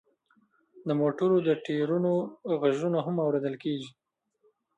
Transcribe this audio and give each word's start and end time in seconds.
د 0.87 0.89
موټرو 1.01 1.37
د 1.47 1.49
ټیرونو 1.65 2.11
غږونه 2.61 2.99
هم 3.05 3.15
اوریدل 3.25 3.55
کیږي 3.63 3.89